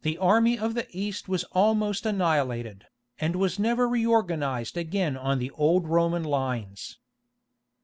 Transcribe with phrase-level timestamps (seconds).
[0.03, 2.87] The army of the East was almost annihilated,
[3.19, 6.97] and was never reorganized again on the old Roman lines.